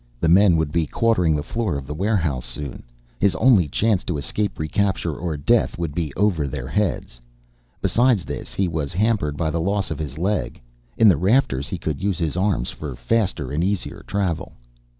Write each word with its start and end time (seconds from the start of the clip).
The 0.19 0.27
men 0.27 0.57
would 0.57 0.71
be 0.71 0.87
quartering 0.87 1.35
the 1.35 1.43
floor 1.43 1.77
of 1.77 1.85
the 1.85 1.93
warehouse 1.93 2.45
soon, 2.47 2.81
his 3.19 3.35
only 3.35 3.67
chance 3.67 4.03
to 4.05 4.17
escape 4.17 4.57
recapture 4.57 5.13
or 5.15 5.37
death 5.37 5.77
would 5.77 5.93
be 5.93 6.11
over 6.17 6.47
their 6.47 6.65
heads. 6.67 7.21
Besides 7.83 8.25
this, 8.25 8.51
he 8.55 8.67
was 8.67 8.93
hampered 8.93 9.37
by 9.37 9.51
the 9.51 9.61
loss 9.61 9.91
of 9.91 9.99
his 9.99 10.17
leg. 10.17 10.59
In 10.97 11.07
the 11.07 11.17
rafters 11.17 11.69
he 11.69 11.77
could 11.77 12.01
use 12.01 12.17
his 12.17 12.35
arms 12.35 12.71
for 12.71 12.95
faster 12.95 13.51
and 13.51 13.63
easier 13.63 14.03
travel. 14.07 14.53